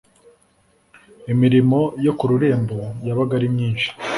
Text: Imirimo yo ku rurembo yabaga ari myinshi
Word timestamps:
Imirimo 1.31 1.79
yo 2.05 2.11
ku 2.17 2.23
rurembo 2.31 2.77
yabaga 3.07 3.33
ari 3.39 3.47
myinshi 3.55 3.89